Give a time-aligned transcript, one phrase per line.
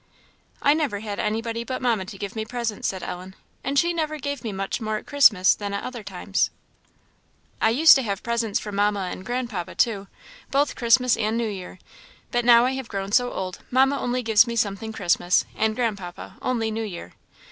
[0.63, 4.17] "I never had anybody but Mamma to give me presents," said Ellen, "and she never
[4.17, 6.49] gave me much more at Christmas than at other times."
[7.61, 10.07] "I used to have presents from Mamma and Grandpapa, too,
[10.49, 11.77] both Christmas and New Year,
[12.31, 16.37] but now I have grown so old, Mamma only gives me something Christmas and Grandpapa
[16.41, 17.13] only New Year.